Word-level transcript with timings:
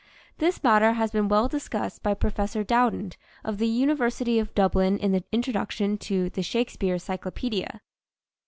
This 0.39 0.63
matter 0.63 0.93
has 0.93 1.11
been 1.11 1.27
well 1.27 1.47
discussed 1.47 2.01
by 2.01 2.15
Professor 2.15 2.63
Dowden 2.63 3.11
of 3.43 3.59
the 3.59 3.67
University 3.67 4.39
of 4.39 4.55
Dublin 4.55 4.97
in 4.97 5.11
the 5.11 5.23
Introduction 5.31 5.95
to 5.99 6.31
"The 6.31 6.41
Shakespeare 6.41 6.97
Cyclopedia." 6.97 7.81